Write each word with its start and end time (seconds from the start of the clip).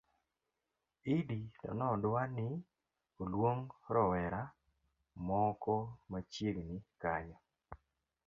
Idi 1.15 1.39
to 1.61 1.69
nodwa 1.79 2.21
ni 2.35 2.47
olwong 3.23 3.65
rowera 3.93 4.41
moko 5.27 5.73
machiegni 6.11 6.75
kanyo 7.01 7.37